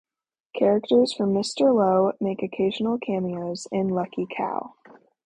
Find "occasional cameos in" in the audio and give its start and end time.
2.41-3.89